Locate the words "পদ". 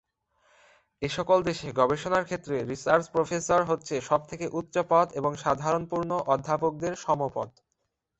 4.91-5.07, 7.35-7.49